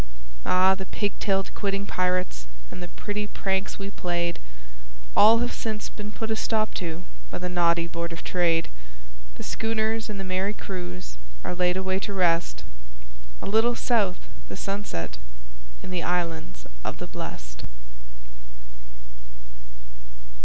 Ah! 0.47 0.73
the 0.73 0.87
pig 0.87 1.13
tailed, 1.19 1.53
quidding 1.53 1.85
pirates 1.85 2.47
and 2.71 2.81
the 2.81 2.87
pretty 2.87 3.27
pranks 3.27 3.77
we 3.77 3.91
played, 3.91 4.39
All 5.15 5.37
have 5.37 5.53
since 5.53 5.89
been 5.89 6.11
put 6.11 6.31
a 6.31 6.35
stop 6.35 6.73
to 6.81 7.03
by 7.29 7.37
the 7.37 7.47
naughty 7.47 7.85
Board 7.85 8.11
of 8.11 8.23
Trade; 8.23 8.67
The 9.35 9.43
schooners 9.43 10.09
and 10.09 10.19
the 10.19 10.23
merry 10.23 10.55
crews 10.55 11.17
are 11.43 11.53
laid 11.53 11.77
away 11.77 11.99
to 11.99 12.13
rest, 12.13 12.63
A 13.43 13.45
little 13.45 13.75
south 13.75 14.27
the 14.49 14.57
sunset 14.57 15.19
in 15.83 15.91
the 15.91 16.01
Islands 16.01 16.65
of 16.83 16.97
the 16.97 17.05
Blest. 17.05 17.61